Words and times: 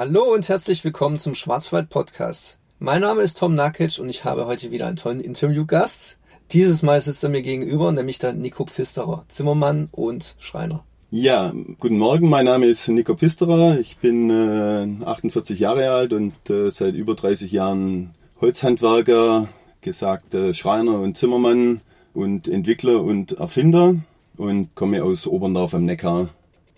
Hallo 0.00 0.32
und 0.32 0.48
herzlich 0.48 0.82
willkommen 0.82 1.18
zum 1.18 1.34
Schwarzwald 1.34 1.90
Podcast. 1.90 2.56
Mein 2.78 3.02
Name 3.02 3.20
ist 3.20 3.36
Tom 3.36 3.54
Nakic 3.54 3.98
und 3.98 4.08
ich 4.08 4.24
habe 4.24 4.46
heute 4.46 4.70
wieder 4.70 4.86
einen 4.86 4.96
tollen 4.96 5.20
Interviewgast. 5.20 6.16
Dieses 6.52 6.82
Mal 6.82 7.02
sitzt 7.02 7.22
er 7.22 7.28
mir 7.28 7.42
gegenüber, 7.42 7.92
nämlich 7.92 8.18
der 8.18 8.32
Nico 8.32 8.64
Pfisterer, 8.64 9.26
Zimmermann 9.28 9.90
und 9.92 10.36
Schreiner. 10.38 10.84
Ja, 11.10 11.52
guten 11.80 11.98
Morgen, 11.98 12.30
mein 12.30 12.46
Name 12.46 12.64
ist 12.64 12.88
Nico 12.88 13.14
Pfisterer. 13.14 13.78
Ich 13.78 13.98
bin 13.98 14.30
äh, 14.30 15.04
48 15.04 15.60
Jahre 15.60 15.90
alt 15.90 16.14
und 16.14 16.48
äh, 16.48 16.70
seit 16.70 16.94
über 16.94 17.14
30 17.14 17.52
Jahren 17.52 18.14
Holzhandwerker, 18.40 19.50
gesagt 19.82 20.32
äh, 20.32 20.54
Schreiner 20.54 20.98
und 20.98 21.18
Zimmermann 21.18 21.82
und 22.14 22.48
Entwickler 22.48 23.02
und 23.02 23.32
Erfinder 23.32 23.96
und 24.38 24.74
komme 24.74 25.04
aus 25.04 25.26
Oberndorf 25.26 25.74
am 25.74 25.84
Neckar. 25.84 26.30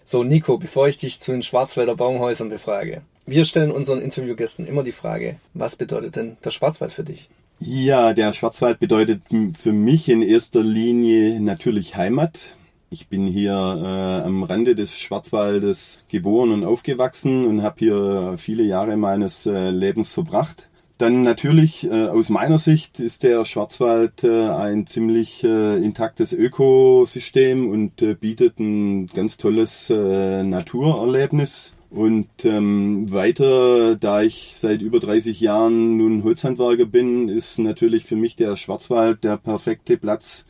So, 0.03 0.25
Nico, 0.25 0.59
bevor 0.59 0.89
ich 0.89 0.97
dich 0.97 1.21
zu 1.21 1.31
den 1.31 1.43
Schwarzwälder 1.43 1.95
Baumhäusern 1.95 2.49
befrage. 2.49 3.03
Wir 3.25 3.45
stellen 3.45 3.71
unseren 3.71 4.01
Interviewgästen 4.01 4.67
immer 4.67 4.83
die 4.83 4.93
Frage, 4.93 5.37
was 5.55 5.77
bedeutet 5.77 6.17
denn 6.17 6.39
der 6.45 6.51
Schwarzwald 6.51 6.93
für 6.93 7.05
dich? 7.05 7.29
Ja, 7.61 8.13
der 8.13 8.35
Schwarzwald 8.35 8.81
bedeutet 8.81 9.23
für 9.61 9.73
mich 9.73 10.09
in 10.09 10.23
erster 10.23 10.65
Linie 10.65 11.41
natürlich 11.41 11.97
Heimat. 11.97 12.57
Ich 12.91 13.07
bin 13.07 13.29
hier 13.29 13.53
äh, 13.53 14.27
am 14.27 14.43
Rande 14.43 14.75
des 14.75 14.99
Schwarzwaldes 14.99 16.01
geboren 16.09 16.51
und 16.51 16.65
aufgewachsen 16.65 17.47
und 17.47 17.63
habe 17.63 17.77
hier 17.79 18.35
viele 18.39 18.65
Jahre 18.65 18.97
meines 18.97 19.47
äh, 19.47 19.71
Lebens 19.71 20.13
verbracht. 20.13 20.69
Dann 20.99 21.23
natürlich 21.23 21.85
äh, 21.85 22.09
aus 22.09 22.29
meiner 22.29 22.59
Sicht 22.59 22.99
ist 22.99 23.23
der 23.23 23.45
Schwarzwald 23.45 24.25
äh, 24.25 24.49
ein 24.49 24.87
ziemlich 24.89 25.43
äh, 25.45 25.77
intaktes 25.77 26.33
Ökosystem 26.33 27.71
und 27.71 28.03
äh, 28.03 28.15
bietet 28.15 28.59
ein 28.59 29.07
ganz 29.07 29.37
tolles 29.37 29.89
äh, 29.89 30.43
Naturerlebnis. 30.43 31.73
Und 31.93 32.29
ähm, 32.45 33.13
weiter, 33.13 33.97
da 33.97 34.23
ich 34.23 34.55
seit 34.57 34.81
über 34.81 34.99
30 34.99 35.39
Jahren 35.41 35.99
nun 35.99 36.25
Holzhandwerker 36.25 36.87
bin, 36.87 37.29
ist 37.29 37.59
natürlich 37.59 38.07
für 38.07 38.17
mich 38.17 38.35
der 38.35 38.57
Schwarzwald 38.57 39.23
der 39.25 39.37
perfekte 39.37 39.99
Platz, 39.99 40.47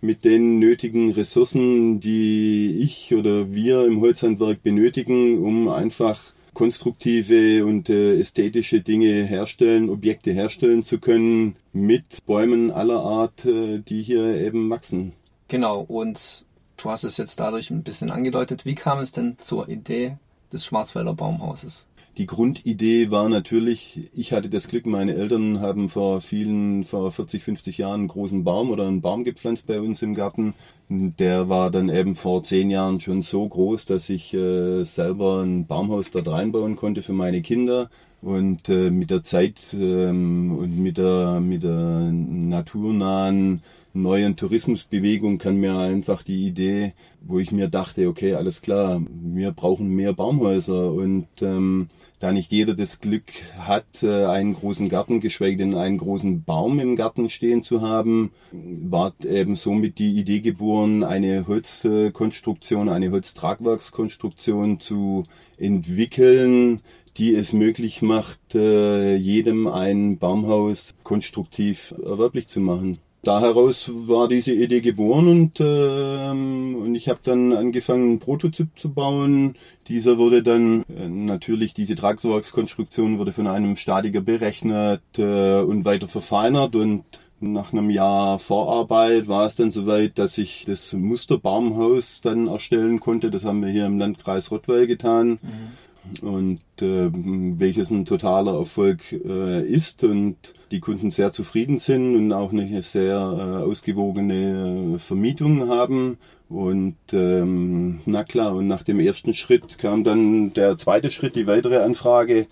mit 0.00 0.24
den 0.24 0.60
nötigen 0.60 1.10
Ressourcen, 1.10 1.98
die 1.98 2.78
ich 2.80 3.12
oder 3.14 3.52
wir 3.52 3.84
im 3.84 4.00
Holzhandwerk 4.00 4.62
benötigen, 4.62 5.42
um 5.42 5.68
einfach 5.68 6.20
konstruktive 6.54 7.66
und 7.66 7.90
äh, 7.90 8.20
ästhetische 8.20 8.80
Dinge 8.80 9.24
herstellen, 9.24 9.90
Objekte 9.90 10.30
herstellen 10.30 10.84
zu 10.84 10.98
können 10.98 11.56
mit 11.72 12.24
Bäumen 12.26 12.70
aller 12.70 13.00
Art, 13.00 13.44
äh, 13.44 13.80
die 13.80 14.02
hier 14.02 14.40
eben 14.40 14.70
wachsen. 14.70 15.12
Genau, 15.48 15.80
und 15.80 16.44
du 16.76 16.90
hast 16.90 17.02
es 17.02 17.16
jetzt 17.16 17.40
dadurch 17.40 17.70
ein 17.70 17.82
bisschen 17.82 18.10
angedeutet. 18.10 18.64
Wie 18.64 18.74
kam 18.74 19.00
es 19.00 19.10
denn 19.10 19.36
zur 19.38 19.68
Idee 19.68 20.16
des 20.56 20.64
Schwarzwälder 20.64 21.14
Baumhauses? 21.14 21.86
Die 22.18 22.24
Grundidee 22.24 23.10
war 23.10 23.28
natürlich, 23.28 24.08
ich 24.14 24.32
hatte 24.32 24.48
das 24.48 24.68
Glück, 24.68 24.86
meine 24.86 25.14
Eltern 25.14 25.60
haben 25.60 25.90
vor 25.90 26.22
vielen, 26.22 26.84
vor 26.84 27.12
40, 27.12 27.42
50 27.42 27.76
Jahren 27.76 28.00
einen 28.00 28.08
großen 28.08 28.42
Baum 28.42 28.70
oder 28.70 28.86
einen 28.86 29.02
Baum 29.02 29.22
gepflanzt 29.22 29.66
bei 29.66 29.78
uns 29.78 30.00
im 30.00 30.14
Garten. 30.14 30.54
Der 30.88 31.50
war 31.50 31.70
dann 31.70 31.90
eben 31.90 32.14
vor 32.14 32.42
zehn 32.42 32.70
Jahren 32.70 33.00
schon 33.00 33.20
so 33.20 33.46
groß, 33.46 33.84
dass 33.84 34.08
ich 34.08 34.32
äh, 34.32 34.84
selber 34.84 35.42
ein 35.42 35.66
Baumhaus 35.66 36.10
dort 36.10 36.28
reinbauen 36.28 36.76
konnte 36.76 37.02
für 37.02 37.12
meine 37.12 37.42
Kinder. 37.42 37.90
Und 38.22 38.70
äh, 38.70 38.90
mit 38.90 39.10
der 39.10 39.22
Zeit 39.22 39.60
ähm, 39.74 40.56
und 40.56 40.78
mit 40.78 40.96
der, 40.96 41.40
mit 41.40 41.64
der 41.64 42.10
naturnahen 42.10 43.62
neuen 44.02 44.36
Tourismusbewegung 44.36 45.38
kann 45.38 45.56
mir 45.56 45.76
einfach 45.78 46.22
die 46.22 46.46
Idee, 46.46 46.92
wo 47.20 47.38
ich 47.38 47.52
mir 47.52 47.68
dachte, 47.68 48.08
okay, 48.08 48.34
alles 48.34 48.62
klar, 48.62 49.02
wir 49.08 49.52
brauchen 49.52 49.88
mehr 49.88 50.12
Baumhäuser 50.12 50.92
und 50.92 51.28
ähm, 51.40 51.88
da 52.18 52.32
nicht 52.32 52.50
jeder 52.50 52.74
das 52.74 53.00
Glück 53.00 53.24
hat, 53.58 54.02
äh, 54.02 54.24
einen 54.24 54.54
großen 54.54 54.88
Garten, 54.88 55.20
geschweige 55.20 55.58
denn 55.58 55.74
einen 55.74 55.98
großen 55.98 56.44
Baum 56.44 56.80
im 56.80 56.96
Garten 56.96 57.28
stehen 57.28 57.62
zu 57.62 57.82
haben, 57.82 58.30
war 58.52 59.14
eben 59.24 59.56
somit 59.56 59.98
die 59.98 60.18
Idee 60.18 60.40
geboren, 60.40 61.04
eine 61.04 61.46
Holzkonstruktion, 61.46 62.88
eine 62.88 63.10
Holztragwerkskonstruktion 63.10 64.80
zu 64.80 65.24
entwickeln, 65.58 66.80
die 67.16 67.34
es 67.34 67.52
möglich 67.52 68.02
macht, 68.02 68.54
äh, 68.54 69.16
jedem 69.16 69.66
ein 69.66 70.18
Baumhaus 70.18 70.94
konstruktiv 71.02 71.94
erwerblich 72.02 72.46
zu 72.46 72.60
machen 72.60 72.98
da 73.26 73.40
heraus 73.40 73.90
war 73.92 74.28
diese 74.28 74.52
Idee 74.52 74.80
geboren 74.80 75.26
und, 75.28 75.60
äh, 75.60 76.30
und 76.30 76.94
ich 76.94 77.08
habe 77.08 77.20
dann 77.22 77.52
angefangen, 77.52 78.10
einen 78.10 78.18
Prototyp 78.20 78.68
zu 78.76 78.92
bauen. 78.92 79.56
Dieser 79.88 80.18
wurde 80.18 80.42
dann 80.42 80.84
äh, 80.84 81.08
natürlich, 81.08 81.74
diese 81.74 81.96
Tragwerkskonstruktion 81.96 83.18
wurde 83.18 83.32
von 83.32 83.48
einem 83.48 83.76
Statiker 83.76 84.20
berechnet 84.20 85.02
äh, 85.18 85.60
und 85.60 85.84
weiter 85.84 86.08
verfeinert 86.08 86.76
und 86.76 87.04
nach 87.40 87.72
einem 87.72 87.90
Jahr 87.90 88.38
Vorarbeit 88.38 89.28
war 89.28 89.46
es 89.46 89.56
dann 89.56 89.70
soweit, 89.70 90.18
dass 90.18 90.38
ich 90.38 90.64
das 90.66 90.92
Musterbaumhaus 90.94 92.22
dann 92.22 92.46
erstellen 92.46 92.98
konnte. 93.00 93.30
Das 93.30 93.44
haben 93.44 93.62
wir 93.62 93.70
hier 93.70 93.86
im 93.86 93.98
Landkreis 93.98 94.50
Rottweil 94.50 94.86
getan. 94.86 95.38
Mhm. 95.42 95.72
Und 96.22 96.60
äh, 96.80 97.10
welches 97.12 97.90
ein 97.90 98.04
totaler 98.04 98.58
Erfolg 98.58 99.12
äh, 99.12 99.62
ist 99.66 100.04
und 100.04 100.36
die 100.70 100.80
Kunden 100.80 101.10
sehr 101.10 101.32
zufrieden 101.32 101.78
sind 101.78 102.16
und 102.16 102.32
auch 102.32 102.52
eine 102.52 102.82
sehr 102.82 103.16
äh, 103.16 103.64
ausgewogene 103.64 104.94
äh, 104.94 104.98
Vermietung 104.98 105.68
haben. 105.68 106.18
Und 106.48 106.96
ähm, 107.12 108.00
na 108.06 108.24
klar, 108.24 108.54
und 108.54 108.68
nach 108.68 108.82
dem 108.82 109.00
ersten 109.00 109.34
Schritt 109.34 109.78
kam 109.78 110.04
dann 110.04 110.52
der 110.52 110.76
zweite 110.76 111.10
Schritt, 111.10 111.34
die 111.36 111.46
weitere 111.46 111.78
Anfrage 111.78 112.46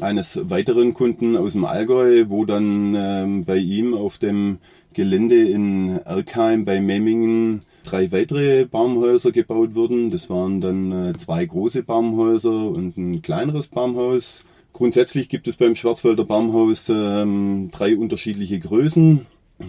eines 0.00 0.48
weiteren 0.50 0.94
Kunden 0.94 1.36
aus 1.36 1.52
dem 1.52 1.64
Allgäu, 1.64 2.24
wo 2.28 2.44
dann 2.44 2.94
ähm, 2.96 3.44
bei 3.44 3.58
ihm 3.58 3.94
auf 3.94 4.18
dem 4.18 4.58
Gelände 4.94 5.46
in 5.46 5.98
Erkheim 6.04 6.64
bei 6.64 6.80
Memmingen 6.80 7.62
drei 7.84 8.10
weitere 8.12 8.64
Baumhäuser 8.64 9.32
gebaut 9.32 9.74
wurden. 9.74 10.10
Das 10.10 10.28
waren 10.28 10.60
dann 10.60 11.10
äh, 11.10 11.12
zwei 11.16 11.44
große 11.44 11.82
Baumhäuser 11.82 12.68
und 12.68 12.96
ein 12.96 13.22
kleineres 13.22 13.68
Baumhaus. 13.68 14.44
Grundsätzlich 14.72 15.28
gibt 15.28 15.46
es 15.46 15.56
beim 15.56 15.76
Schwarzwälder 15.76 16.24
Baumhaus 16.24 16.88
ähm, 16.88 17.70
drei 17.70 17.96
unterschiedliche 17.96 18.58
Größen, 18.58 19.26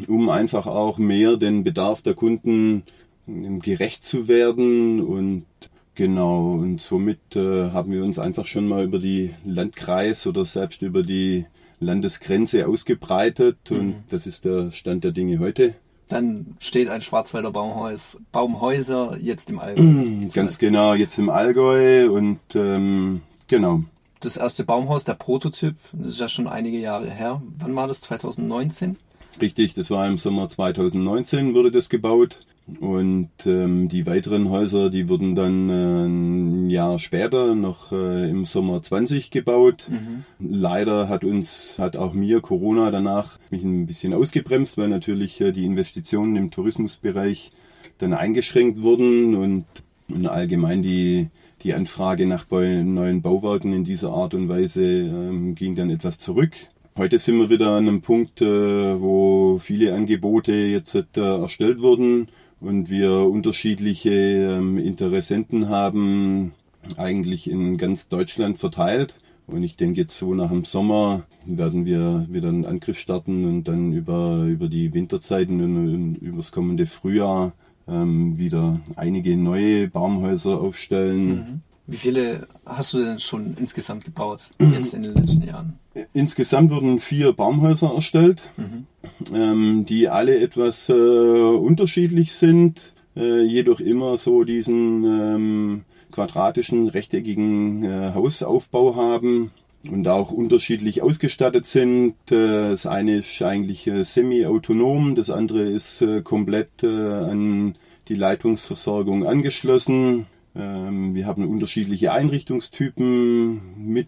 um 0.08 0.30
einfach 0.30 0.66
auch 0.66 0.98
mehr 0.98 1.38
den 1.38 1.64
Bedarf 1.64 2.02
der 2.02 2.16
Kunden 2.16 2.84
ähm, 3.28 3.59
gerecht 3.59 4.03
zu 4.03 4.28
werden 4.28 5.02
und 5.02 5.46
genau 5.94 6.53
und 6.53 6.82
somit 6.82 7.36
äh, 7.36 7.70
haben 7.70 7.92
wir 7.92 8.03
uns 8.03 8.20
einfach 8.20 8.47
schon 8.47 8.68
mal 8.68 8.84
über 8.84 9.00
die 9.00 9.36
Landkreis 9.46 10.26
oder 10.26 10.46
selbst 10.46 10.82
über 10.82 11.03
die 11.03 11.46
Landesgrenze 11.80 12.68
ausgebreitet 12.68 13.58
mhm. 13.70 13.80
und 13.80 13.96
das 14.09 14.26
ist 14.26 14.46
der 14.46 14.72
Stand 14.72 15.03
der 15.03 15.12
Dinge 15.12 15.40
heute. 15.40 15.76
Dann 16.07 16.55
steht 16.59 16.89
ein 16.89 17.01
Schwarzwälder 17.01 17.51
Baumhaus, 17.51 18.17
Baumhäuser 18.31 19.17
jetzt 19.19 19.49
im 19.49 19.59
Allgäu. 19.59 20.27
Ganz 20.33 20.57
genau, 20.57 20.93
jetzt 20.93 21.17
im 21.17 21.29
Allgäu 21.29 22.11
und 22.11 22.39
ähm, 22.53 23.21
genau 23.47 23.83
das 24.25 24.38
erste 24.38 24.63
Baumhaus, 24.63 25.03
der 25.03 25.13
Prototyp, 25.13 25.75
das 25.93 26.13
ist 26.13 26.19
ja 26.19 26.27
schon 26.27 26.47
einige 26.47 26.79
Jahre 26.79 27.09
her. 27.09 27.41
Wann 27.59 27.75
war 27.75 27.88
das? 27.88 28.01
2019? 28.01 28.97
Richtig, 29.39 29.73
das 29.73 29.89
war 29.89 30.07
im 30.07 30.17
Sommer 30.17 30.49
2019 30.49 31.53
wurde 31.53 31.71
das 31.71 31.89
gebaut. 31.89 32.39
Und 32.80 33.30
ähm, 33.46 33.90
die 33.90 34.08
weiteren 34.08 34.50
Häuser, 34.50 34.90
die 34.90 35.08
wurden 35.08 35.36
dann 35.36 35.70
äh, 35.70 36.06
ein 36.06 36.70
Jahr 36.70 36.98
später, 36.98 37.53
noch 37.53 37.92
äh, 37.92 38.28
im 38.28 38.46
Sommer 38.46 38.81
20 38.81 39.30
gebaut. 39.30 39.88
Mhm. 39.88 40.24
Leider 40.40 41.08
hat 41.08 41.24
uns, 41.24 41.78
hat 41.78 41.96
auch 41.96 42.14
mir 42.14 42.42
Corona 42.42 42.90
danach 42.90 43.38
mich 43.52 43.64
ein 43.64 43.86
bisschen 43.86 44.14
ausgebremst, 44.14 44.80
weil 44.80 44.88
natürlich 44.88 45.40
äh, 45.42 45.52
die 45.52 45.66
Investitionen 45.66 46.36
im 46.36 46.50
Tourismusbereich 46.50 47.52
dann 48.00 48.14
eingeschränkt 48.14 48.82
wurden 48.82 49.35
und, 49.35 49.66
und 50.09 50.28
allgemein 50.28 50.82
die 50.82 51.28
die 51.61 51.73
Anfrage 51.73 52.28
nach 52.28 52.46
neuen 52.52 53.23
Bauwerken 53.23 53.73
in 53.73 53.84
dieser 53.84 54.11
Art 54.11 54.35
und 54.35 54.50
Weise 54.50 54.84
ähm, 54.84 55.56
ging 55.56 55.76
dann 55.76 55.90
etwas 55.90 56.20
zurück. 56.20 56.52
Heute 56.96 57.18
sind 57.18 57.40
wir 57.40 57.50
wieder 57.50 57.72
an 57.72 57.88
einem 57.88 58.02
Punkt, 58.02 58.40
äh, 58.41 59.02
wo 59.02 59.58
viele 59.58 59.96
Angebote 59.96 60.53
jetzt 60.53 60.94
äh, 60.94 61.06
erstellt 61.18 61.82
wurden 61.82 62.28
und 62.59 62.90
wir 62.90 63.11
unterschiedliche 63.11 64.11
ähm, 64.11 64.78
Interessenten 64.78 65.69
haben, 65.69 66.53
eigentlich 66.97 67.49
in 67.49 67.78
ganz 67.78 68.07
Deutschland 68.07 68.59
verteilt. 68.59 69.16
Und 69.47 69.63
ich 69.63 69.75
denke, 69.75 70.02
jetzt 70.02 70.17
so 70.17 70.34
nach 70.34 70.49
dem 70.49 70.66
Sommer 70.66 71.23
werden 71.46 71.85
wir 71.85 72.25
wieder 72.29 72.49
einen 72.49 72.66
Angriff 72.66 72.97
starten 72.97 73.46
und 73.46 73.67
dann 73.67 73.93
über, 73.93 74.43
über 74.46 74.67
die 74.67 74.93
Winterzeiten 74.93 75.61
und, 75.61 75.93
und 75.93 76.16
über 76.16 76.37
das 76.37 76.52
kommende 76.52 76.87
Frühjahr 76.87 77.53
ähm, 77.87 78.37
wieder 78.37 78.79
einige 78.96 79.37
neue 79.37 79.87
Baumhäuser 79.87 80.59
aufstellen. 80.59 81.28
Mhm. 81.28 81.61
Wie 81.87 81.97
viele 81.97 82.47
hast 82.66 82.93
du 82.93 83.03
denn 83.03 83.20
schon 83.20 83.55
insgesamt 83.59 84.05
gebaut, 84.05 84.49
jetzt 84.59 84.93
in 84.93 85.03
den 85.03 85.14
letzten 85.14 85.43
Jahren? 85.43 85.79
Insgesamt 86.14 86.72
wurden 86.72 86.99
vier 86.99 87.34
Baumhäuser 87.34 87.93
erstellt, 87.93 88.49
mhm. 88.58 88.87
ähm, 89.34 89.85
die 89.87 90.09
alle 90.09 90.40
etwas 90.40 90.90
äh, 90.90 90.93
unterschiedlich 90.93 92.34
sind, 92.34 92.93
äh, 93.16 93.43
jedoch 93.43 93.79
immer 93.79 94.17
so 94.17 94.43
diesen, 94.43 95.03
ähm, 95.03 95.85
quadratischen, 96.16 96.87
rechteckigen 96.87 97.84
äh, 97.84 98.14
Hausaufbau 98.14 98.96
haben 98.96 99.52
und 99.90 100.08
auch 100.08 100.32
unterschiedlich 100.32 101.02
ausgestattet 101.02 101.67
sind. 101.67 102.16
Äh, 102.32 102.70
das 102.70 102.85
eine 102.85 103.17
ist 103.17 103.41
eigentlich 103.41 103.85
äh, 103.87 104.03
semi-autonom, 104.03 105.16
das 105.16 105.29
andere 105.29 105.64
ist 105.64 106.02
äh, 106.02 106.22
komplett 106.22 106.84
an 106.84 107.76
die 108.08 108.16
Leitungsversorgung 108.16 109.26
angeschlossen. 109.26 110.28
Ähm, 110.55 111.13
wir 111.13 111.25
haben 111.25 111.47
unterschiedliche 111.47 112.11
Einrichtungstypen 112.11 113.61
mit 113.78 114.07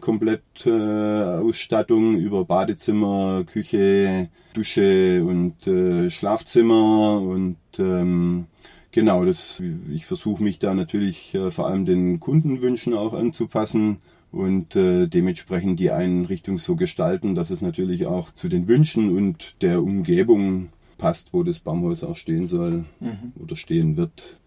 komplett 0.00 0.66
Ausstattung 0.66 2.16
über 2.18 2.44
Badezimmer, 2.44 3.44
Küche, 3.44 4.28
Dusche 4.54 5.24
und 5.24 6.12
Schlafzimmer 6.12 7.20
und 7.20 7.56
ähm, 7.78 8.46
genau, 8.90 9.24
das, 9.24 9.62
ich 9.90 10.06
versuche 10.06 10.42
mich 10.42 10.58
da 10.58 10.74
natürlich 10.74 11.36
vor 11.50 11.66
allem 11.66 11.86
den 11.86 12.20
Kundenwünschen 12.20 12.94
auch 12.94 13.14
anzupassen 13.14 13.98
und 14.32 14.74
äh, 14.76 15.06
dementsprechend 15.06 15.78
die 15.78 15.90
Einrichtung 15.90 16.58
so 16.58 16.74
gestalten, 16.74 17.34
dass 17.34 17.50
es 17.50 17.60
natürlich 17.60 18.06
auch 18.06 18.32
zu 18.32 18.48
den 18.48 18.66
Wünschen 18.66 19.14
und 19.14 19.56
der 19.60 19.82
Umgebung 19.82 20.70
passt, 20.96 21.34
wo 21.34 21.42
das 21.42 21.60
Baumhaus 21.60 22.02
auch 22.02 22.16
stehen 22.16 22.46
soll 22.46 22.86
mhm. 23.00 23.32
oder 23.38 23.56
stehen 23.56 23.96
wird. 23.96 24.38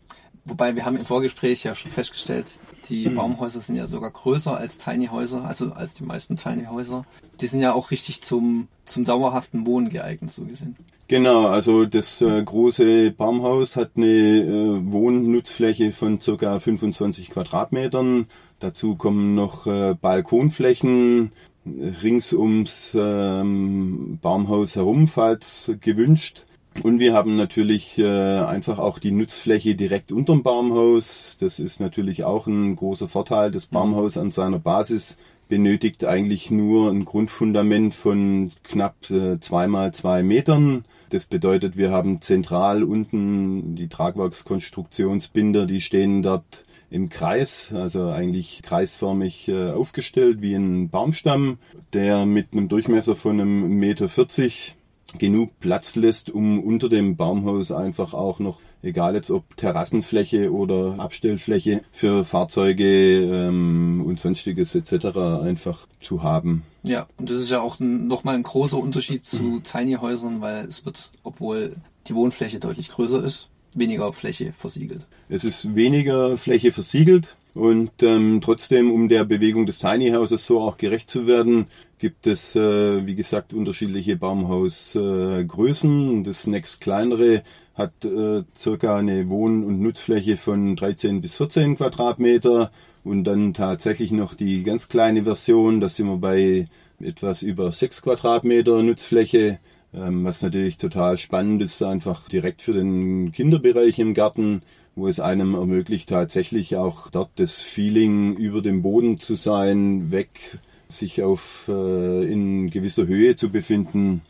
Wobei 0.46 0.76
wir 0.76 0.86
haben 0.86 0.96
im 0.96 1.06
Vorgespräch 1.06 1.64
ja 1.64 1.76
schon 1.76 1.92
festgestellt, 1.92 2.60
die 2.88 3.10
Baumhäuser 3.10 3.62
sind 3.62 3.76
ja 3.76 3.88
sogar 3.88 4.12
größer 4.12 4.56
als 4.56 4.78
Tiny 4.78 5.08
Häuser, 5.08 5.44
also 5.44 5.74
als 5.74 5.96
die 5.96 6.04
meisten 6.04 6.38
Tiny 6.38 6.66
Häuser. 6.66 7.06
Die 7.42 7.48
sind 7.48 7.62
ja 7.62 7.74
auch 7.74 7.92
richtig 7.92 8.22
zum, 8.22 8.68
zum 8.86 9.06
dauerhaften 9.06 9.66
Wohnen 9.66 9.90
geeignet, 9.90 10.32
so 10.32 10.46
gesehen. 10.46 10.76
Genau, 11.08 11.48
also 11.48 11.86
das 11.86 12.22
äh, 12.22 12.44
große 12.44 13.12
Baumhaus 13.12 13.76
hat 13.76 13.92
eine 13.96 14.08
äh, 14.08 14.92
Wohnnutzfläche 14.92 15.92
von 15.92 16.20
ca. 16.20 16.60
25 16.60 17.30
Quadratmetern 17.30 18.28
Dazu 18.60 18.96
kommen 18.96 19.36
noch 19.36 19.68
äh, 19.68 19.96
Balkonflächen 20.00 21.32
rings 21.66 22.32
ums 22.32 22.96
ähm, 23.00 24.18
Baumhaus 24.22 24.76
herum, 24.76 25.08
falls 25.08 25.72
gewünscht. 25.82 26.46
Und 26.84 27.00
wir 27.00 27.14
haben 27.14 27.36
natürlich 27.36 27.98
äh, 27.98 28.06
einfach 28.06 28.80
auch 28.80 29.00
die 29.00 29.12
Nutzfläche 29.12 29.76
direkt 29.76 30.12
unterm 30.12 30.44
Baumhaus. 30.44 31.38
Das 31.40 31.60
ist 31.60 31.80
natürlich 31.80 32.24
auch 32.24 32.48
ein 32.48 32.76
großer 32.76 33.08
Vorteil. 33.08 33.52
Das 33.52 33.68
Baumhaus 33.68 34.18
an 34.18 34.32
seiner 34.32 34.60
Basis 34.60 35.18
benötigt 35.48 36.06
eigentlich 36.06 36.52
nur 36.52 36.92
ein 36.92 37.06
Grundfundament 37.06 37.94
von 37.96 38.52
knapp 38.64 39.10
äh, 39.10 39.40
zwei 39.40 39.68
mal 39.68 39.94
zwei 39.94 40.24
Metern. 40.24 40.86
Das 41.10 41.26
bedeutet, 41.26 41.78
wir 41.78 41.92
haben 41.92 42.22
zentral 42.22 42.84
unten 42.84 43.76
die 43.76 43.88
Tragwerkskonstruktionsbinder, 43.88 45.66
die 45.66 45.82
stehen 45.82 46.24
dort 46.24 46.66
im 46.90 47.10
Kreis, 47.10 47.72
also 47.74 48.10
eigentlich 48.10 48.62
kreisförmig 48.64 49.48
äh, 49.48 49.72
aufgestellt 49.72 50.42
wie 50.42 50.56
ein 50.56 50.90
Baumstamm, 50.90 51.58
der 51.94 52.26
mit 52.26 52.54
einem 52.54 52.68
Durchmesser 52.68 53.16
von 53.16 53.40
einem 53.40 53.80
Meter 53.80 54.10
40 54.10 54.76
genug 55.18 55.60
Platz 55.60 55.96
lässt, 55.96 56.30
um 56.30 56.64
unter 56.64 56.90
dem 56.90 57.16
Baumhaus 57.16 57.72
einfach 57.72 58.14
auch 58.14 58.40
noch, 58.40 58.60
egal 58.82 59.16
jetzt 59.16 59.32
ob 59.32 59.58
Terrassenfläche 59.58 60.52
oder 60.54 60.96
Abstellfläche 61.00 61.82
für 61.92 62.24
Fahrzeuge 62.24 63.22
ähm, 63.22 64.04
und 64.06 64.20
sonstiges 64.20 64.76
etc. 64.76 65.18
einfach 65.18 65.88
zu 66.02 66.24
haben. 66.24 66.64
Ja, 66.84 67.08
und 67.18 67.30
das 67.30 67.38
ist 67.38 67.50
ja 67.50 67.62
auch 67.62 67.80
nochmal 67.80 68.36
ein 68.36 68.44
großer 68.44 68.78
Unterschied 68.78 69.26
zu 69.26 69.42
mhm. 69.42 69.64
Tiny 69.64 69.94
Häusern, 69.94 70.42
weil 70.42 70.66
es 70.66 70.86
wird, 70.86 71.12
obwohl 71.24 71.76
die 72.08 72.16
Wohnfläche 72.16 72.60
deutlich 72.60 72.90
größer 72.90 73.24
ist, 73.24 73.48
weniger 73.74 74.14
Fläche 74.14 74.54
versiegelt. 74.54 75.06
Es 75.30 75.44
ist 75.44 75.76
weniger 75.76 76.38
Fläche 76.38 76.72
versiegelt 76.72 77.36
und 77.56 78.04
ähm, 78.04 78.42
trotzdem, 78.44 78.92
um 78.92 79.08
der 79.08 79.24
Bewegung 79.24 79.66
des 79.66 79.80
Tiny 79.80 80.12
Houses 80.12 80.46
so 80.46 80.60
auch 80.60 80.76
gerecht 80.76 81.10
zu 81.10 81.26
werden, 81.26 81.68
gibt 82.00 82.28
es, 82.28 82.54
äh, 82.58 83.08
wie 83.08 83.16
gesagt, 83.16 83.54
unterschiedliche 83.54 84.18
Baumhausgrößen. 84.18 86.20
Äh, 86.20 86.24
das 86.24 86.48
nächst 86.48 86.82
kleinere 86.82 87.44
hat 87.74 88.04
äh, 88.04 88.44
circa 88.58 88.98
eine 88.98 89.30
Wohn- 89.30 89.64
und 89.64 89.82
Nutzfläche 89.82 90.36
von 90.36 90.76
13 90.76 91.22
bis 91.22 91.36
14 91.36 91.78
Quadratmeter 91.78 92.72
und 93.06 93.24
dann 93.24 93.54
tatsächlich 93.54 94.12
noch 94.12 94.34
die 94.34 94.64
ganz 94.64 94.90
kleine 94.90 95.24
Version, 95.24 95.80
da 95.80 95.88
sind 95.88 96.08
wir 96.08 96.18
bei 96.18 96.68
etwas 97.00 97.42
über 97.42 97.72
6 97.72 98.02
Quadratmeter 98.02 98.84
Nutzfläche. 98.84 99.60
Ähm, 99.94 100.26
was 100.26 100.42
natürlich 100.42 100.76
total 100.76 101.18
spannend 101.18 101.62
ist, 101.62 101.82
einfach 101.82 102.28
direkt 102.28 102.62
für 102.62 102.74
den 102.74 103.32
Kinderbereich 103.32 103.98
im 104.00 104.14
Garten, 104.14 104.62
wo 104.96 105.08
es 105.08 105.20
einem 105.20 105.56
ermöglicht, 105.56 106.10
tatsächlich 106.10 106.78
auch 106.78 107.10
dort 107.10 107.32
das 107.36 107.54
Feeling 107.54 108.36
über 108.38 108.62
dem 108.62 108.82
Boden 108.82 109.20
zu 109.20 109.36
sein, 109.36 110.12
weg, 110.12 110.60
sich 110.88 111.24
auf 111.24 111.68
äh, 111.68 112.32
in 112.32 112.70
gewisser 112.70 113.08
Höhe 113.08 113.36
zu 113.36 113.50
befinden, 113.50 114.22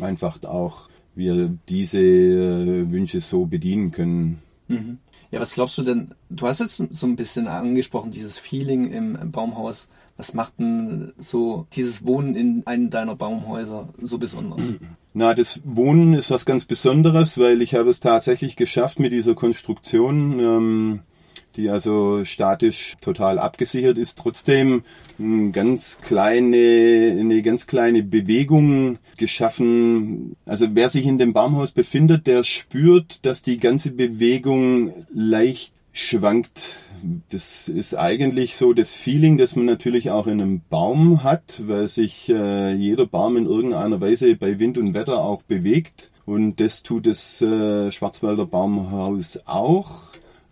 einfach 0.00 0.42
auch 0.44 0.88
wir 1.14 1.56
diese 1.68 1.98
äh, 1.98 2.90
Wünsche 2.90 3.20
so 3.20 3.46
bedienen 3.46 3.90
können. 3.90 4.42
Mhm. 4.68 4.98
Ja, 5.30 5.40
was 5.40 5.54
glaubst 5.54 5.78
du 5.78 5.82
denn? 5.82 6.14
Du 6.28 6.46
hast 6.46 6.60
jetzt 6.60 6.82
so 6.90 7.06
ein 7.06 7.16
bisschen 7.16 7.46
angesprochen, 7.46 8.10
dieses 8.10 8.38
Feeling 8.38 8.90
im, 8.92 9.16
im 9.16 9.30
Baumhaus. 9.30 9.86
Was 10.16 10.34
macht 10.34 10.58
denn 10.58 11.12
so 11.18 11.66
dieses 11.72 12.04
Wohnen 12.04 12.34
in 12.34 12.66
einem 12.66 12.90
deiner 12.90 13.14
Baumhäuser 13.14 13.88
so 13.98 14.18
besonders? 14.18 14.60
Na, 15.12 15.34
das 15.34 15.60
Wohnen 15.64 16.14
ist 16.14 16.30
was 16.30 16.44
ganz 16.46 16.64
Besonderes, 16.64 17.36
weil 17.36 17.62
ich 17.62 17.74
habe 17.74 17.90
es 17.90 17.98
tatsächlich 17.98 18.54
geschafft 18.54 19.00
mit 19.00 19.10
dieser 19.10 19.34
Konstruktion, 19.34 20.38
ähm, 20.38 21.00
die 21.56 21.68
also 21.68 22.24
statisch 22.24 22.96
total 23.00 23.40
abgesichert 23.40 23.98
ist, 23.98 24.18
trotzdem 24.18 24.84
eine 25.18 25.50
ganz 25.50 25.98
kleine, 26.00 27.16
eine 27.18 27.42
ganz 27.42 27.66
kleine 27.66 28.04
Bewegung 28.04 28.98
geschaffen. 29.16 30.36
Also 30.46 30.68
wer 30.74 30.88
sich 30.88 31.06
in 31.06 31.18
dem 31.18 31.32
Baumhaus 31.32 31.72
befindet, 31.72 32.28
der 32.28 32.44
spürt, 32.44 33.18
dass 33.22 33.42
die 33.42 33.58
ganze 33.58 33.90
Bewegung 33.90 35.06
leicht 35.12 35.72
schwankt 35.92 36.70
das 37.30 37.68
ist 37.68 37.94
eigentlich 37.94 38.56
so 38.56 38.72
das 38.72 38.90
Feeling, 38.90 39.38
das 39.38 39.56
man 39.56 39.66
natürlich 39.66 40.10
auch 40.10 40.26
in 40.26 40.40
einem 40.40 40.62
Baum 40.68 41.22
hat, 41.22 41.60
weil 41.66 41.88
sich 41.88 42.28
äh, 42.28 42.72
jeder 42.74 43.06
Baum 43.06 43.36
in 43.36 43.46
irgendeiner 43.46 44.00
Weise 44.00 44.34
bei 44.36 44.58
Wind 44.58 44.78
und 44.78 44.94
Wetter 44.94 45.22
auch 45.22 45.42
bewegt. 45.42 46.10
Und 46.26 46.60
das 46.60 46.82
tut 46.82 47.06
das 47.06 47.42
äh, 47.42 47.90
Schwarzwälder 47.90 48.46
Baumhaus 48.46 49.38
auch. 49.46 50.04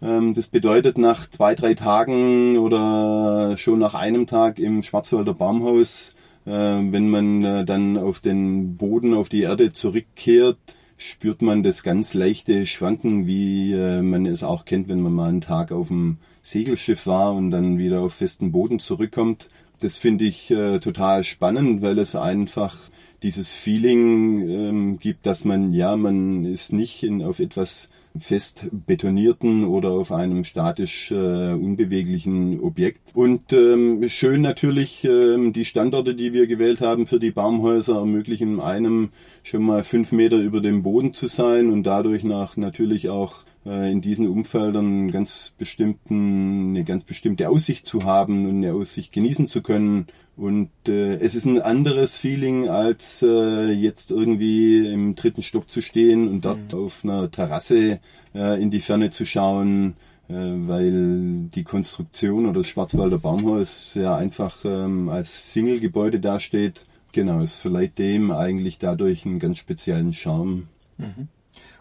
Ähm, 0.03 0.35
das 0.35 0.49
bedeutet, 0.49 0.99
nach 0.99 1.29
zwei, 1.31 1.55
drei 1.55 1.75
Tagen 1.75 2.59
oder 2.59 3.57
schon 3.57 3.79
nach 3.79 3.95
einem 3.95 4.27
Tag 4.27 4.59
im 4.59 4.83
Schwarzwälder 4.83 5.35
Baumhaus, 5.35 6.15
äh, 6.47 6.51
wenn 6.51 7.09
man 7.09 7.45
äh, 7.45 7.65
dann 7.65 7.97
auf 7.97 8.21
den 8.21 8.77
Boden, 8.77 9.15
auf 9.15 9.29
die 9.29 9.43
Erde 9.43 9.73
zurückkehrt, 9.73 10.59
spürt 10.99 11.41
man 11.41 11.63
das 11.63 11.83
ganz 11.83 12.13
leichte 12.13 12.67
Schwanken, 12.67 13.27
wie 13.27 13.73
äh, 13.73 14.03
man 14.03 14.27
es 14.27 14.43
auch 14.43 14.67
kennt, 14.67 14.89
wenn 14.89 15.01
man 15.01 15.15
mal 15.15 15.29
einen 15.29 15.41
Tag 15.41 15.73
auf 15.73 15.89
dem 15.89 16.19
Segelschiff 16.43 17.07
war 17.07 17.35
und 17.35 17.51
dann 17.51 17.79
wieder 17.79 18.01
auf 18.01 18.15
festen 18.15 18.53
Boden 18.53 18.81
zurückkommt. 18.81 19.49
Das 19.81 19.97
finde 19.97 20.25
ich 20.25 20.51
äh, 20.51 20.81
total 20.81 21.23
spannend, 21.23 21.83
weil 21.83 21.99
es 22.01 22.17
einfach 22.17 22.77
dieses 23.23 23.53
Feeling 23.53 24.49
ähm, 24.49 24.99
gibt, 24.99 25.25
dass 25.25 25.45
man, 25.45 25.73
ja, 25.73 25.97
man 25.97 26.45
ist 26.45 26.73
nicht 26.73 27.03
in, 27.05 27.23
auf 27.23 27.39
etwas 27.39 27.89
fest 28.21 28.67
betonierten 28.71 29.65
oder 29.65 29.91
auf 29.91 30.13
einem 30.13 30.45
statisch 30.45 31.11
äh, 31.11 31.53
unbeweglichen 31.53 32.61
Objekt. 32.61 33.01
Und 33.15 33.53
ähm, 33.53 34.09
schön 34.09 34.43
natürlich, 34.43 35.05
ähm, 35.05 35.53
die 35.53 35.65
Standorte, 35.65 36.15
die 36.15 36.33
wir 36.33 36.47
gewählt 36.47 36.81
haben 36.81 37.07
für 37.07 37.21
die 37.21 37.31
Baumhäuser, 37.31 37.97
ermöglichen 37.97 38.61
einem 38.61 39.11
schon 39.43 39.63
mal 39.63 39.85
fünf 39.85 40.13
Meter 40.13 40.39
über 40.39 40.61
dem 40.61 40.83
Boden 40.83 41.15
zu 41.15 41.27
sein 41.27 41.71
und 41.71 41.85
dadurch 41.85 42.25
nach 42.25 42.57
natürlich 42.57 43.09
auch 43.09 43.45
äh, 43.69 43.91
in 43.91 44.01
diesen 44.01 44.27
Umfeldern 44.29 45.11
ganz 45.11 45.53
bestimmten, 45.59 46.71
eine 46.71 46.85
ganz 46.85 47.05
bestimmte 47.05 47.49
Aussicht 47.49 47.87
zu 47.87 48.05
haben 48.05 48.47
und 48.47 48.57
eine 48.57 48.73
Aussicht 48.73 49.13
genießen 49.13 49.47
zu 49.47 49.63
können. 49.63 50.07
Und 50.37 50.71
äh, 50.87 51.17
es 51.17 51.35
ist 51.35 51.47
ein 51.47 51.61
anderes 51.61 52.17
Feeling, 52.17 52.69
als 52.69 53.23
äh, 53.23 53.73
jetzt 53.73 54.11
irgendwie 54.13 54.87
im 54.87 55.17
dritten 55.17 55.43
Stock 55.43 55.69
zu 55.69 55.83
stehen 55.83 56.29
und 56.29 56.45
dort 56.45 56.73
mhm. 56.73 56.79
auf 56.79 57.05
einer 57.05 57.31
Terrasse 57.31 58.01
äh, 58.35 58.61
in 58.61 58.71
die 58.71 58.81
Ferne 58.81 59.11
zu 59.11 59.25
schauen, 59.25 59.95
äh, 60.29 60.35
weil 60.35 61.49
die 61.55 61.65
Konstruktion 61.65 62.47
oder 62.47 62.61
das 62.61 62.69
Schwarzwalder 62.69 63.19
Baumhaus 63.19 63.95
ja 63.95 64.17
einfach 64.17 64.65
ähm, 64.65 65.09
als 65.09 65.53
Single-Gebäude 65.53 66.21
dasteht. 66.21 66.85
Genau, 67.13 67.41
es 67.41 67.55
verleiht 67.55 67.99
dem 67.99 68.31
eigentlich 68.31 68.79
dadurch 68.79 69.25
einen 69.25 69.39
ganz 69.39 69.59
speziellen 69.59 70.13
Charme. 70.13 70.69
Mhm. 70.99 71.29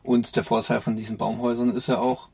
Und 0.04 0.38
der 0.38 0.46
Vorteil 0.46 0.80
von 0.80 0.96
diesen 0.96 1.18
Baumhäusern 1.18 1.72
ist 1.72 1.88
ja 1.88 2.00
auch, 2.00 2.30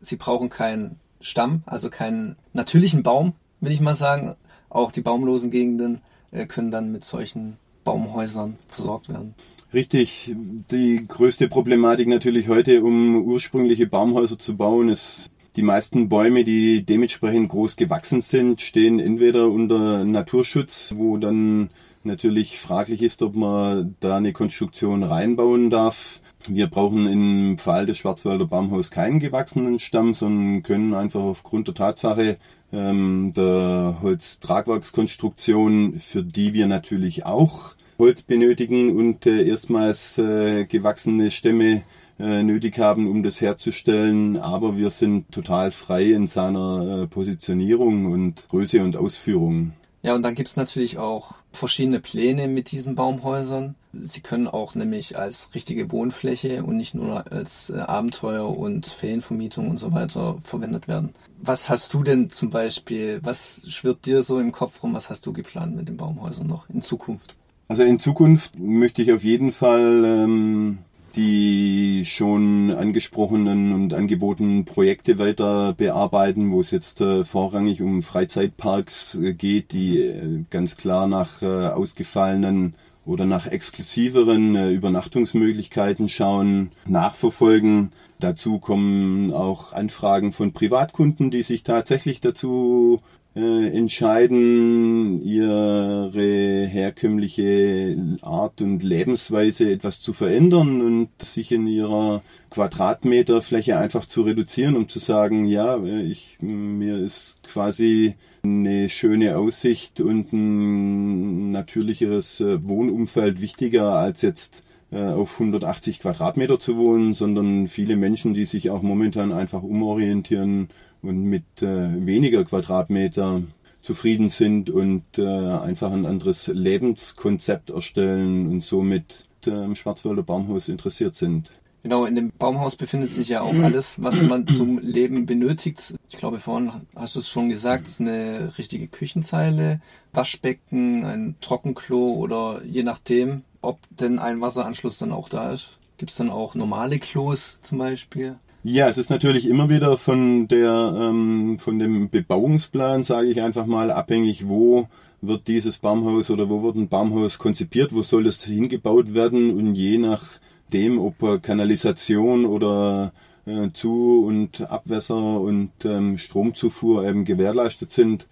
sie 0.00 0.14
brauchen 0.14 0.48
keinen 0.48 1.00
Stamm, 1.20 1.62
also 1.66 1.90
keinen 1.90 2.36
natürlichen 2.52 3.02
Baum, 3.02 3.32
will 3.60 3.72
ich 3.72 3.80
mal 3.80 3.96
sagen. 3.96 4.36
Auch 4.68 4.92
die 4.92 5.00
baumlosen 5.00 5.50
Gegenden 5.50 6.02
äh, 6.30 6.46
können 6.46 6.70
dann 6.70 6.92
mit 6.92 7.04
solchen 7.04 7.56
Baumhäusern 7.84 8.58
versorgt 8.68 9.08
werden. 9.08 9.34
Richtig, 9.74 10.34
die 10.70 11.06
größte 11.06 11.48
Problematik 11.48 12.08
natürlich 12.08 12.48
heute, 12.48 12.82
um 12.82 13.16
ursprüngliche 13.24 13.86
Baumhäuser 13.86 14.38
zu 14.38 14.56
bauen, 14.56 14.88
ist 14.88 15.30
Die 15.56 15.62
meisten 15.62 16.10
Bäume, 16.10 16.44
die 16.44 16.84
dementsprechend 16.84 17.48
groß 17.48 17.76
gewachsen 17.76 18.20
sind, 18.20 18.60
stehen 18.60 19.00
entweder 19.00 19.48
unter 19.48 20.04
Naturschutz, 20.04 20.92
wo 20.96 21.16
dann 21.16 21.70
natürlich 22.04 22.58
fraglich 22.58 23.00
ist, 23.00 23.22
ob 23.22 23.34
man 23.34 23.96
da 24.00 24.18
eine 24.18 24.34
Konstruktion 24.34 25.02
reinbauen 25.02 25.70
darf. 25.70 26.20
Wir 26.46 26.66
brauchen 26.66 27.06
im 27.06 27.56
Fall 27.56 27.86
des 27.86 27.96
Schwarzwälder 27.96 28.44
Baumhaus 28.44 28.90
keinen 28.90 29.18
gewachsenen 29.18 29.78
Stamm, 29.78 30.12
sondern 30.12 30.62
können 30.62 30.92
einfach 30.92 31.22
aufgrund 31.22 31.68
der 31.68 31.74
Tatsache 31.74 32.36
ähm, 32.70 33.32
der 33.34 33.96
Holztragwerkskonstruktion, 34.02 35.98
für 36.00 36.22
die 36.22 36.52
wir 36.52 36.66
natürlich 36.66 37.24
auch 37.24 37.75
Holz 37.98 38.22
benötigen 38.22 38.96
und 38.96 39.26
äh, 39.26 39.46
erstmals 39.46 40.18
äh, 40.18 40.64
gewachsene 40.64 41.30
Stämme 41.30 41.82
äh, 42.18 42.42
nötig 42.42 42.78
haben, 42.78 43.08
um 43.08 43.22
das 43.22 43.40
herzustellen. 43.40 44.36
Aber 44.36 44.76
wir 44.76 44.90
sind 44.90 45.30
total 45.30 45.70
frei 45.70 46.12
in 46.12 46.26
seiner 46.26 47.02
äh, 47.02 47.06
Positionierung 47.06 48.12
und 48.12 48.48
Größe 48.48 48.82
und 48.82 48.96
Ausführung. 48.96 49.72
Ja, 50.02 50.14
und 50.14 50.22
dann 50.22 50.34
gibt's 50.36 50.56
natürlich 50.56 50.98
auch 50.98 51.32
verschiedene 51.50 51.98
Pläne 51.98 52.46
mit 52.46 52.70
diesen 52.70 52.94
Baumhäusern. 52.94 53.74
Sie 53.92 54.20
können 54.20 54.46
auch 54.46 54.74
nämlich 54.74 55.18
als 55.18 55.54
richtige 55.54 55.90
Wohnfläche 55.90 56.62
und 56.62 56.76
nicht 56.76 56.94
nur 56.94 57.32
als 57.32 57.70
äh, 57.70 57.78
Abenteuer 57.78 58.56
und 58.56 58.86
Ferienvermietung 58.86 59.68
und 59.68 59.78
so 59.78 59.92
weiter 59.92 60.38
verwendet 60.44 60.86
werden. 60.86 61.14
Was 61.40 61.68
hast 61.68 61.92
du 61.92 62.02
denn 62.02 62.30
zum 62.30 62.50
Beispiel, 62.50 63.20
was 63.22 63.62
schwirrt 63.68 64.06
dir 64.06 64.22
so 64.22 64.38
im 64.38 64.52
Kopf 64.52 64.82
rum, 64.82 64.94
was 64.94 65.10
hast 65.10 65.26
du 65.26 65.32
geplant 65.32 65.74
mit 65.74 65.88
den 65.88 65.96
Baumhäusern 65.96 66.46
noch 66.46 66.70
in 66.70 66.82
Zukunft? 66.82 67.34
Also 67.68 67.82
in 67.82 67.98
Zukunft 67.98 68.58
möchte 68.58 69.02
ich 69.02 69.12
auf 69.12 69.24
jeden 69.24 69.50
Fall 69.50 70.04
ähm, 70.04 70.78
die 71.16 72.04
schon 72.04 72.70
angesprochenen 72.70 73.72
und 73.72 73.92
angebotenen 73.92 74.64
Projekte 74.64 75.18
weiter 75.18 75.72
bearbeiten, 75.72 76.52
wo 76.52 76.60
es 76.60 76.70
jetzt 76.70 77.00
äh, 77.00 77.24
vorrangig 77.24 77.82
um 77.82 78.02
Freizeitparks 78.02 79.16
äh, 79.16 79.32
geht, 79.32 79.72
die 79.72 79.98
äh, 79.98 80.44
ganz 80.50 80.76
klar 80.76 81.08
nach 81.08 81.42
äh, 81.42 81.46
ausgefallenen 81.46 82.74
oder 83.04 83.24
nach 83.24 83.46
exklusiveren 83.46 84.54
äh, 84.54 84.70
Übernachtungsmöglichkeiten 84.70 86.08
schauen, 86.08 86.70
nachverfolgen. 86.86 87.92
Dazu 88.20 88.58
kommen 88.58 89.32
auch 89.32 89.72
Anfragen 89.72 90.32
von 90.32 90.52
Privatkunden, 90.52 91.30
die 91.30 91.42
sich 91.42 91.62
tatsächlich 91.62 92.20
dazu 92.20 93.00
äh, 93.36 93.68
entscheiden, 93.68 95.22
ihre 95.22 96.66
herkömmliche 96.66 98.18
Art 98.22 98.62
und 98.62 98.82
Lebensweise 98.82 99.70
etwas 99.70 100.00
zu 100.00 100.14
verändern 100.14 100.80
und 100.80 101.10
sich 101.22 101.52
in 101.52 101.66
ihrer 101.66 102.22
Quadratmeterfläche 102.48 103.76
einfach 103.76 104.06
zu 104.06 104.22
reduzieren, 104.22 104.74
um 104.74 104.88
zu 104.88 104.98
sagen, 104.98 105.44
ja, 105.44 105.76
ich, 105.84 106.38
mir 106.40 106.96
ist 106.96 107.42
quasi 107.42 108.14
eine 108.42 108.88
schöne 108.88 109.36
Aussicht 109.36 110.00
und 110.00 110.32
ein 110.32 111.50
natürlicheres 111.50 112.40
äh, 112.40 112.66
Wohnumfeld 112.66 113.42
wichtiger 113.42 113.92
als 113.92 114.22
jetzt 114.22 114.54
äh, 114.60 114.62
auf 114.92 115.32
180 115.34 116.00
Quadratmeter 116.00 116.60
zu 116.60 116.76
wohnen, 116.76 117.12
sondern 117.12 117.66
viele 117.66 117.96
Menschen, 117.96 118.34
die 118.34 118.44
sich 118.44 118.70
auch 118.70 118.82
momentan 118.82 119.32
einfach 119.32 119.62
umorientieren 119.62 120.68
und 121.02 121.24
mit 121.24 121.44
äh, 121.60 122.06
weniger 122.06 122.44
Quadratmeter 122.44 123.42
zufrieden 123.80 124.30
sind 124.30 124.68
und 124.68 125.04
äh, 125.16 125.24
einfach 125.24 125.92
ein 125.92 126.06
anderes 126.06 126.48
Lebenskonzept 126.48 127.70
erstellen 127.70 128.48
und 128.48 128.62
somit 128.62 129.26
äh, 129.46 129.50
im 129.50 129.76
Schwarzwälder 129.76 130.22
Baumhaus 130.22 130.68
interessiert 130.68 131.14
sind. 131.14 131.50
Genau, 131.84 132.04
in 132.04 132.16
dem 132.16 132.32
Baumhaus 132.36 132.74
befindet 132.74 133.10
sich 133.10 133.28
ja 133.28 133.42
auch 133.42 133.54
alles, 133.54 134.02
was 134.02 134.20
man 134.20 134.48
zum 134.48 134.80
Leben 134.80 135.24
benötigt. 135.24 135.94
Ich 136.08 136.16
glaube, 136.16 136.40
vorhin 136.40 136.72
hast 136.96 137.14
du 137.14 137.20
es 137.20 137.28
schon 137.28 137.48
gesagt, 137.48 138.00
eine 138.00 138.58
richtige 138.58 138.88
Küchenzeile, 138.88 139.80
Waschbecken, 140.12 141.04
ein 141.04 141.36
Trockenklo 141.40 142.14
oder 142.14 142.62
je 142.64 142.82
nachdem, 142.82 143.44
ob 143.66 143.78
denn 143.90 144.18
ein 144.18 144.40
Wasseranschluss 144.40 144.98
dann 144.98 145.12
auch 145.12 145.28
da 145.28 145.50
ist. 145.50 145.70
Gibt 145.98 146.10
es 146.10 146.16
dann 146.16 146.30
auch 146.30 146.54
normale 146.54 146.98
Klos 146.98 147.58
zum 147.62 147.78
Beispiel? 147.78 148.36
Ja, 148.62 148.88
es 148.88 148.98
ist 148.98 149.10
natürlich 149.10 149.46
immer 149.46 149.68
wieder 149.68 149.96
von 149.96 150.48
der 150.48 150.94
ähm, 150.98 151.58
von 151.58 151.78
dem 151.78 152.10
Bebauungsplan, 152.10 153.02
sage 153.02 153.28
ich 153.28 153.40
einfach 153.40 153.66
mal, 153.66 153.90
abhängig, 153.90 154.48
wo 154.48 154.88
wird 155.20 155.48
dieses 155.48 155.78
Baumhaus 155.78 156.30
oder 156.30 156.48
wo 156.50 156.62
wird 156.62 156.76
ein 156.76 156.88
Baumhaus 156.88 157.38
konzipiert, 157.38 157.94
wo 157.94 158.02
soll 158.02 158.26
es 158.26 158.42
hingebaut 158.44 159.14
werden 159.14 159.56
und 159.56 159.74
je 159.74 159.98
nachdem, 159.98 160.98
ob 160.98 161.42
Kanalisation 161.42 162.44
oder 162.44 163.12
äh, 163.46 163.70
Zu- 163.72 164.24
und 164.26 164.70
Abwässer 164.70 165.40
und 165.40 165.70
ähm, 165.84 166.18
Stromzufuhr 166.18 167.06
eben 167.08 167.24
gewährleistet 167.24 167.92
sind, 167.92 168.26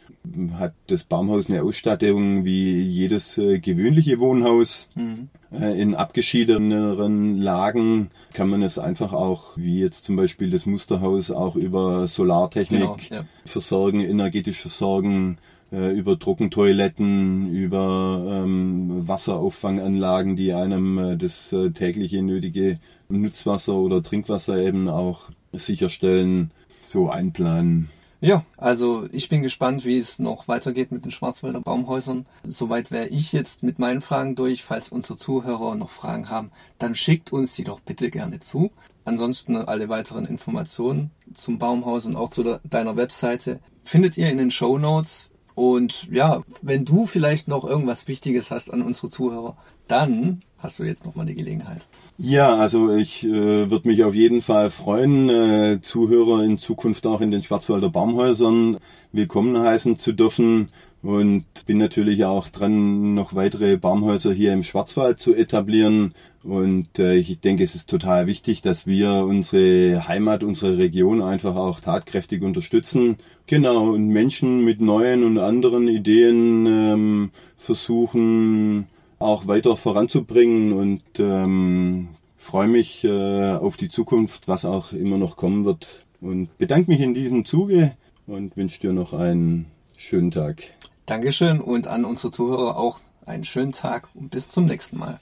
hat 0.58 0.74
das 0.86 1.04
Baumhaus 1.04 1.48
eine 1.48 1.62
Ausstattung 1.62 2.44
wie 2.44 2.80
jedes 2.80 3.38
äh, 3.38 3.58
gewöhnliche 3.58 4.18
Wohnhaus. 4.18 4.88
Mhm. 4.94 5.28
Äh, 5.52 5.80
in 5.80 5.94
abgeschiedeneren 5.94 7.38
Lagen 7.38 8.10
kann 8.32 8.48
man 8.48 8.62
es 8.62 8.78
einfach 8.78 9.12
auch, 9.12 9.56
wie 9.56 9.80
jetzt 9.80 10.04
zum 10.04 10.16
Beispiel 10.16 10.50
das 10.50 10.66
Musterhaus, 10.66 11.30
auch 11.30 11.56
über 11.56 12.08
Solartechnik 12.08 12.80
genau, 12.80 12.96
ja. 13.10 13.24
versorgen, 13.44 14.00
energetisch 14.00 14.60
versorgen, 14.60 15.38
äh, 15.72 15.92
über 15.92 16.18
Trockentoiletten, 16.18 17.52
über 17.52 18.42
ähm, 18.44 19.06
Wasserauffanganlagen, 19.08 20.36
die 20.36 20.52
einem 20.52 20.98
äh, 20.98 21.16
das 21.16 21.52
äh, 21.52 21.70
tägliche 21.70 22.22
nötige 22.22 22.78
Nutzwasser 23.08 23.74
oder 23.74 24.02
Trinkwasser 24.02 24.56
eben 24.56 24.88
auch 24.88 25.30
sicherstellen, 25.52 26.50
so 26.84 27.08
einplanen. 27.08 27.90
Ja, 28.20 28.42
also 28.56 29.06
ich 29.12 29.28
bin 29.28 29.42
gespannt, 29.42 29.84
wie 29.84 29.98
es 29.98 30.18
noch 30.18 30.48
weitergeht 30.48 30.90
mit 30.92 31.04
den 31.04 31.10
Schwarzwälder 31.10 31.60
Baumhäusern. 31.60 32.24
Soweit 32.42 32.90
wäre 32.90 33.08
ich 33.08 33.32
jetzt 33.32 33.62
mit 33.62 33.78
meinen 33.78 34.00
Fragen 34.00 34.34
durch. 34.34 34.64
Falls 34.64 34.88
unsere 34.88 35.18
Zuhörer 35.18 35.74
noch 35.74 35.90
Fragen 35.90 36.30
haben, 36.30 36.50
dann 36.78 36.94
schickt 36.94 37.34
uns 37.34 37.54
die 37.54 37.64
doch 37.64 37.80
bitte 37.80 38.10
gerne 38.10 38.40
zu. 38.40 38.70
Ansonsten 39.04 39.56
alle 39.56 39.90
weiteren 39.90 40.24
Informationen 40.24 41.10
zum 41.34 41.58
Baumhaus 41.58 42.06
und 42.06 42.16
auch 42.16 42.30
zu 42.30 42.58
deiner 42.64 42.96
Webseite 42.96 43.60
findet 43.84 44.16
ihr 44.16 44.30
in 44.30 44.38
den 44.38 44.50
Show 44.50 44.78
Notes. 44.78 45.28
Und 45.54 46.08
ja, 46.10 46.42
wenn 46.62 46.86
du 46.86 47.06
vielleicht 47.06 47.46
noch 47.46 47.64
irgendwas 47.64 48.08
Wichtiges 48.08 48.50
hast 48.50 48.72
an 48.72 48.80
unsere 48.80 49.10
Zuhörer, 49.10 49.56
dann 49.88 50.42
hast 50.58 50.78
du 50.78 50.84
jetzt 50.84 51.04
nochmal 51.04 51.26
die 51.26 51.34
Gelegenheit. 51.34 51.86
Ja, 52.16 52.56
also 52.56 52.94
ich 52.94 53.24
äh, 53.24 53.70
würde 53.70 53.88
mich 53.88 54.04
auf 54.04 54.14
jeden 54.14 54.40
Fall 54.40 54.70
freuen, 54.70 55.28
äh, 55.28 55.80
Zuhörer 55.82 56.42
in 56.44 56.58
Zukunft 56.58 57.06
auch 57.06 57.20
in 57.20 57.30
den 57.30 57.42
Schwarzwälder 57.42 57.90
Baumhäusern 57.90 58.78
willkommen 59.12 59.58
heißen 59.58 59.98
zu 59.98 60.12
dürfen 60.12 60.68
und 61.04 61.44
bin 61.66 61.76
natürlich 61.76 62.24
auch 62.24 62.48
dran, 62.48 63.14
noch 63.14 63.34
weitere 63.34 63.76
Baumhäuser 63.76 64.32
hier 64.32 64.54
im 64.54 64.62
Schwarzwald 64.62 65.20
zu 65.20 65.34
etablieren. 65.34 66.14
Und 66.42 66.98
äh, 66.98 67.16
ich 67.16 67.40
denke, 67.40 67.62
es 67.62 67.74
ist 67.74 67.90
total 67.90 68.26
wichtig, 68.26 68.62
dass 68.62 68.86
wir 68.86 69.12
unsere 69.26 70.08
Heimat, 70.08 70.42
unsere 70.42 70.78
Region 70.78 71.20
einfach 71.20 71.56
auch 71.56 71.80
tatkräftig 71.80 72.42
unterstützen. 72.42 73.18
Genau, 73.46 73.90
und 73.90 74.08
Menschen 74.08 74.64
mit 74.64 74.80
neuen 74.80 75.24
und 75.24 75.38
anderen 75.38 75.88
Ideen 75.88 76.66
ähm, 76.66 77.30
versuchen, 77.58 78.86
auch 79.18 79.46
weiter 79.46 79.76
voranzubringen 79.76 80.72
und 80.72 81.02
ähm, 81.18 82.08
freue 82.36 82.68
mich 82.68 83.04
äh, 83.04 83.52
auf 83.52 83.76
die 83.76 83.88
Zukunft, 83.88 84.48
was 84.48 84.64
auch 84.64 84.92
immer 84.92 85.18
noch 85.18 85.36
kommen 85.36 85.64
wird. 85.64 86.04
Und 86.20 86.56
bedanke 86.58 86.90
mich 86.90 87.00
in 87.00 87.14
diesem 87.14 87.44
Zuge 87.44 87.96
und 88.26 88.56
wünsche 88.56 88.80
dir 88.80 88.92
noch 88.92 89.12
einen 89.12 89.66
schönen 89.96 90.30
Tag. 90.30 90.62
Dankeschön 91.06 91.60
und 91.60 91.86
an 91.86 92.04
unsere 92.04 92.32
Zuhörer 92.32 92.76
auch 92.76 92.98
einen 93.26 93.44
schönen 93.44 93.72
Tag 93.72 94.08
und 94.14 94.30
bis 94.30 94.50
zum 94.50 94.64
nächsten 94.64 94.98
Mal. 94.98 95.20